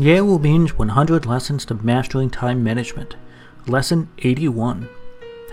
[0.00, 3.16] Ye Wubin 100 Lessons to Mastering Time Management.
[3.66, 4.88] Lesson 81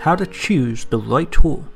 [0.02, 1.66] How to Choose the Right Tool.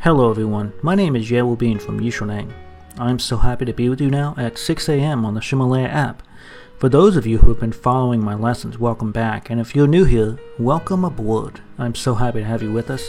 [0.00, 0.72] Hello, everyone.
[0.82, 2.52] My name is Ye Bin from Yishuneng.
[2.98, 5.24] I'm so happy to be with you now at 6 a.m.
[5.24, 6.24] on the Ximalaya app.
[6.80, 9.48] For those of you who have been following my lessons, welcome back.
[9.48, 11.60] And if you're new here, welcome aboard.
[11.78, 13.08] I'm so happy to have you with us.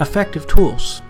[0.00, 1.02] effective tools.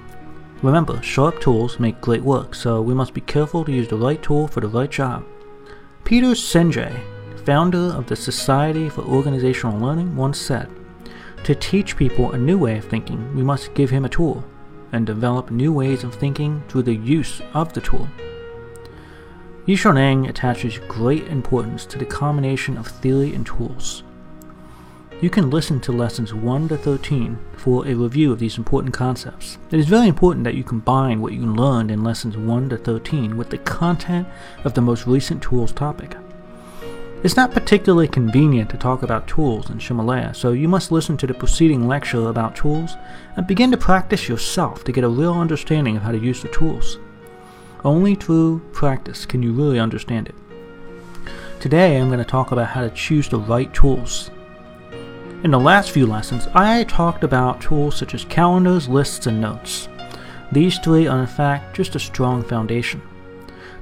[0.62, 4.22] Remember, sharp tools make great work, so we must be careful to use the right
[4.22, 5.24] tool for the right job.
[6.04, 7.00] Peter Senge,
[7.44, 10.70] founder of the Society for Organizational Learning, once said,
[11.44, 14.44] To teach people a new way of thinking, we must give him a tool
[14.92, 18.08] and develop new ways of thinking through the use of the tool.
[19.66, 24.04] Yishuneng attaches great importance to the combination of theory and tools.
[25.22, 29.56] You can listen to lessons 1 to 13 for a review of these important concepts.
[29.70, 33.34] It is very important that you combine what you learned in lessons 1 to 13
[33.34, 34.28] with the content
[34.64, 36.14] of the most recent tools topic.
[37.22, 41.26] It's not particularly convenient to talk about tools in Ximalaya, so you must listen to
[41.26, 42.94] the preceding lecture about tools
[43.36, 46.48] and begin to practice yourself to get a real understanding of how to use the
[46.48, 46.98] tools.
[47.86, 50.34] Only through practice can you really understand it.
[51.58, 54.30] Today I'm going to talk about how to choose the right tools.
[55.44, 59.86] In the last few lessons, I talked about tools such as calendars, lists, and notes.
[60.50, 63.02] These three are in fact just a strong foundation.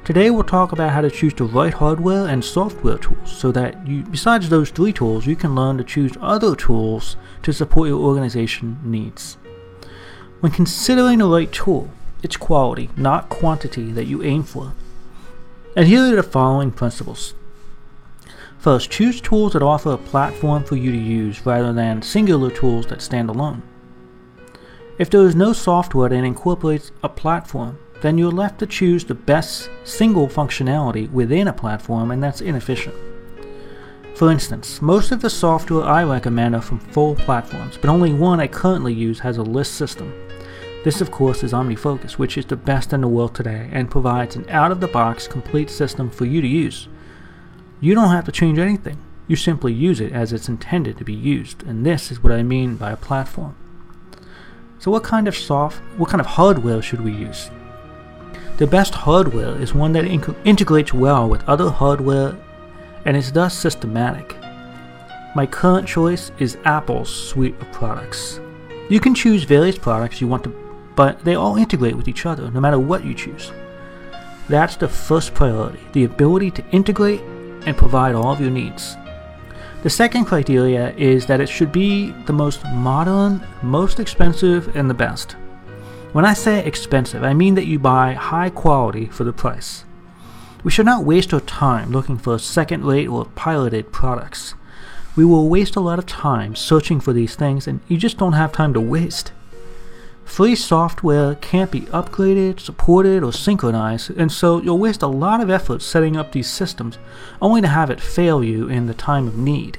[0.04, 3.86] Today we'll talk about how to choose the right hardware and software tools so that
[3.86, 8.02] you, besides those three tools, you can learn to choose other tools to support your
[8.02, 9.38] organization needs.
[10.40, 11.88] When considering the right tool,
[12.22, 14.72] it's quality, not quantity, that you aim for.
[15.76, 17.34] Adhere to the following principles.
[18.64, 22.86] First, choose tools that offer a platform for you to use rather than singular tools
[22.86, 23.62] that stand alone.
[24.98, 29.14] If there is no software that incorporates a platform, then you're left to choose the
[29.14, 32.94] best single functionality within a platform, and that's inefficient.
[34.14, 38.40] For instance, most of the software I recommend are from full platforms, but only one
[38.40, 40.10] I currently use has a list system.
[40.84, 44.36] This, of course, is OmniFocus, which is the best in the world today and provides
[44.36, 46.88] an out of the box complete system for you to use.
[47.84, 48.96] You don't have to change anything.
[49.28, 52.42] You simply use it as it's intended to be used, and this is what I
[52.42, 53.54] mean by a platform.
[54.78, 57.50] So what kind of soft, what kind of hardware should we use?
[58.56, 62.38] The best hardware is one that inc- integrates well with other hardware
[63.04, 64.34] and is thus systematic.
[65.34, 68.40] My current choice is Apple's suite of products.
[68.88, 70.56] You can choose various products you want to,
[70.96, 73.52] but they all integrate with each other no matter what you choose.
[74.48, 77.20] That's the first priority the ability to integrate
[77.66, 78.96] and provide all of your needs.
[79.82, 84.94] The second criteria is that it should be the most modern, most expensive, and the
[84.94, 85.36] best.
[86.12, 89.84] When I say expensive, I mean that you buy high quality for the price.
[90.62, 94.54] We should not waste our time looking for second rate or piloted products.
[95.16, 98.32] We will waste a lot of time searching for these things, and you just don't
[98.32, 99.32] have time to waste.
[100.24, 105.50] Free software can't be upgraded, supported, or synchronized, and so you'll waste a lot of
[105.50, 106.98] effort setting up these systems
[107.40, 109.78] only to have it fail you in the time of need.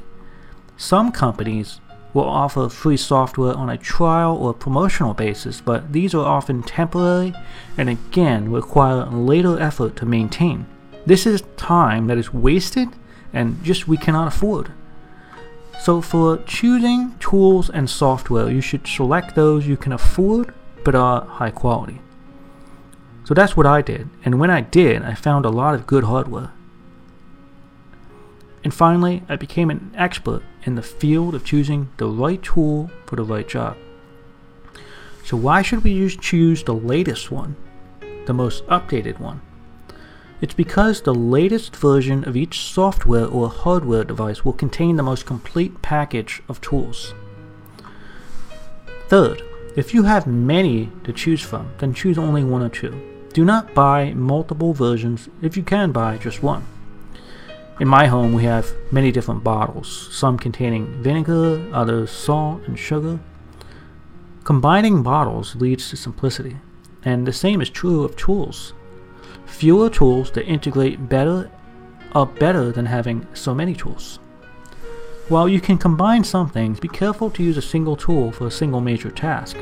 [0.77, 1.81] Some companies
[2.13, 7.33] will offer free software on a trial or promotional basis, but these are often temporary
[7.77, 10.65] and again require later effort to maintain.
[11.05, 12.87] This is time that is wasted
[13.33, 14.71] and just we cannot afford.
[15.79, 20.53] So, for choosing tools and software, you should select those you can afford
[20.83, 21.99] but are high quality.
[23.25, 26.03] So that's what I did, and when I did, I found a lot of good
[26.03, 26.51] hardware.
[28.63, 33.15] And finally, I became an expert in the field of choosing the right tool for
[33.15, 33.77] the right job.
[35.23, 37.55] So, why should we choose the latest one,
[38.27, 39.41] the most updated one?
[40.41, 45.25] It's because the latest version of each software or hardware device will contain the most
[45.25, 47.13] complete package of tools.
[49.07, 49.41] Third,
[49.75, 53.01] if you have many to choose from, then choose only one or two.
[53.33, 56.65] Do not buy multiple versions if you can buy just one.
[57.79, 63.19] In my home, we have many different bottles, some containing vinegar, others salt and sugar.
[64.45, 66.57] Combining bottles leads to simplicity,
[67.03, 68.73] and the same is true of tools.
[69.45, 71.49] Fewer tools that integrate better
[72.13, 74.19] are better than having so many tools.
[75.27, 78.51] While you can combine some things, be careful to use a single tool for a
[78.51, 79.57] single major task.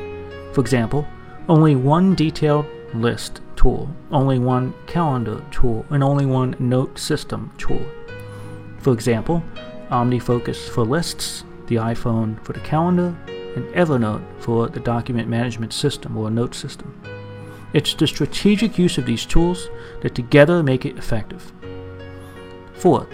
[0.52, 1.06] For example,
[1.48, 7.84] only one detailed list tool, only one calendar tool, and only one note system tool.
[8.78, 9.42] For example,
[9.90, 16.16] OmniFocus for lists, the iPhone for the calendar, and Evernote for the document management system
[16.16, 17.00] or note system.
[17.74, 19.68] It's the strategic use of these tools
[20.02, 21.52] that together make it effective.
[22.72, 23.08] Fourth,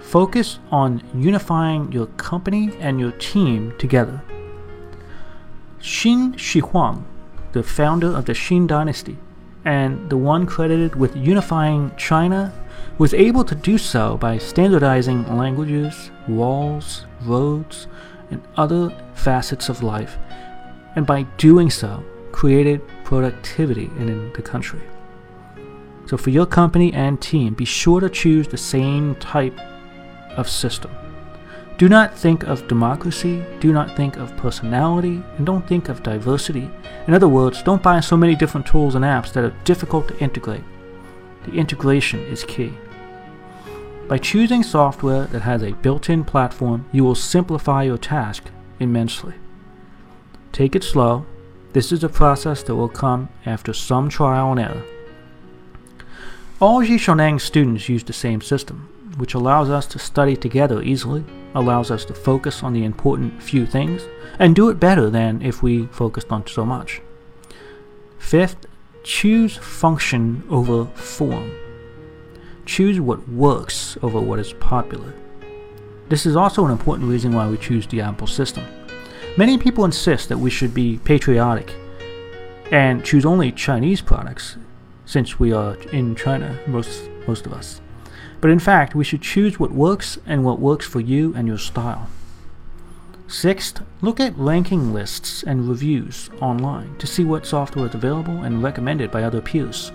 [0.00, 4.22] focus on unifying your company and your team together.
[5.80, 7.06] Qin Shi Huang,
[7.52, 9.16] the founder of the Qin dynasty,
[9.64, 12.52] and the one credited with unifying China,
[12.98, 17.86] was able to do so by standardizing languages, walls, roads,
[18.30, 20.18] and other facets of life,
[20.96, 22.82] and by doing so, created
[23.12, 24.80] productivity in the country.
[26.06, 29.58] So, for your company and team, be sure to choose the same type
[30.38, 30.90] of system.
[31.76, 36.70] Do not think of democracy, do not think of personality, and don't think of diversity.
[37.06, 40.18] In other words, don't buy so many different tools and apps that are difficult to
[40.18, 40.64] integrate.
[41.44, 42.72] The integration is key.
[44.08, 48.44] By choosing software that has a built in platform, you will simplify your task
[48.80, 49.34] immensely.
[50.50, 51.26] Take it slow.
[51.72, 54.84] This is a process that will come after some trial and error.
[56.60, 61.24] All Yishuneng students use the same system, which allows us to study together easily,
[61.54, 64.02] allows us to focus on the important few things,
[64.38, 67.00] and do it better than if we focused on so much.
[68.18, 68.66] Fifth,
[69.02, 71.52] choose function over form.
[72.66, 75.14] Choose what works over what is popular.
[76.08, 78.64] This is also an important reason why we choose the Apple system.
[79.34, 81.72] Many people insist that we should be patriotic
[82.70, 84.56] and choose only Chinese products,
[85.06, 87.80] since we are in China, most, most of us.
[88.42, 91.56] But in fact, we should choose what works and what works for you and your
[91.56, 92.10] style.
[93.26, 98.62] Sixth, look at ranking lists and reviews online to see what software is available and
[98.62, 99.92] recommended by other peers.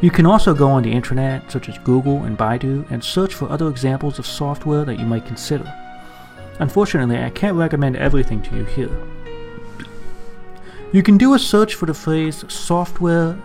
[0.00, 3.48] You can also go on the internet, such as Google and Baidu, and search for
[3.48, 5.72] other examples of software that you might consider.
[6.60, 8.90] Unfortunately, I can't recommend everything to you here.
[10.92, 13.36] You can do a search for the phrase software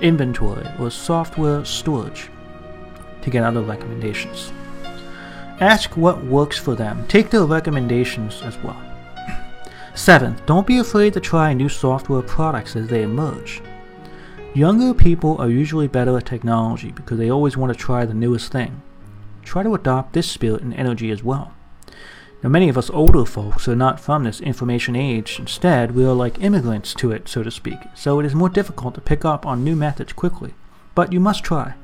[0.00, 2.30] inventory or software storage
[3.22, 4.52] to get other recommendations.
[5.60, 7.06] Ask what works for them.
[7.08, 8.80] Take their recommendations as well.
[9.94, 13.62] Seventh, don't be afraid to try new software products as they emerge.
[14.54, 18.52] Younger people are usually better at technology because they always want to try the newest
[18.52, 18.80] thing.
[19.42, 21.55] Try to adopt this spirit and energy as well.
[22.42, 25.38] Now, many of us older folks are not from this information age.
[25.38, 28.94] Instead, we are like immigrants to it, so to speak, so it is more difficult
[28.94, 30.54] to pick up on new methods quickly.
[30.94, 31.74] But you must try.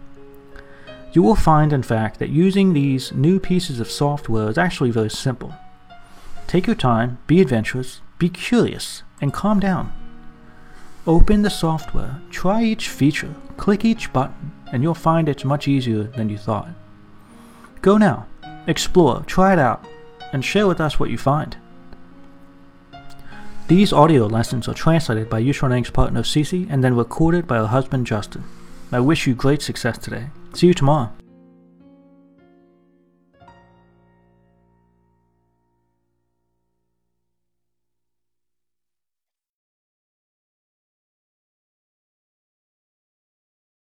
[1.12, 5.10] You will find, in fact, that using these new pieces of software is actually very
[5.10, 5.54] simple.
[6.46, 9.92] Take your time, be adventurous, be curious, and calm down.
[11.06, 16.04] Open the software, try each feature, click each button, and you'll find it's much easier
[16.04, 16.68] than you thought.
[17.80, 18.26] Go now,
[18.66, 19.84] explore, try it out,
[20.32, 21.56] and share with us what you find.
[23.68, 28.06] These audio lessons are translated by Yishuneng's partner Cece and then recorded by her husband
[28.06, 28.44] Justin.
[28.90, 30.26] I wish you great success today.
[30.52, 31.10] See you tomorrow.